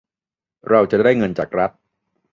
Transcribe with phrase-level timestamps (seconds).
[0.69, 1.71] เราจะได้เงินจากรัฐ